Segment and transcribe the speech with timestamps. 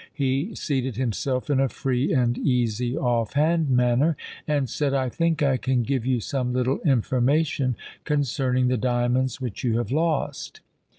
[0.15, 5.43] He seated himself in a free and easy, off hand manner, and said, '_I think
[5.43, 10.61] I can give you some little information concerning the diamonds which you have lost.